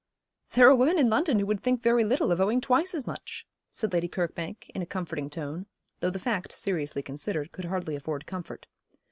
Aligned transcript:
'There 0.53 0.67
are 0.67 0.73
women 0.73 0.97
in 0.97 1.11
London 1.11 1.37
who 1.37 1.45
would 1.45 1.61
think 1.61 1.83
very 1.83 2.03
little 2.03 2.31
of 2.31 2.41
owing 2.41 2.59
twice 2.59 2.95
as 2.95 3.05
much,' 3.05 3.45
said 3.69 3.93
Lady 3.93 4.07
Kirkbank, 4.07 4.67
in 4.71 4.81
a 4.81 4.85
comforting 4.87 5.29
tone, 5.29 5.67
though 5.99 6.09
the 6.09 6.17
fact, 6.17 6.51
seriously 6.53 7.03
considered, 7.03 7.51
could 7.51 7.65
hardly 7.65 7.95
afford 7.95 8.25
comfort. 8.25 8.65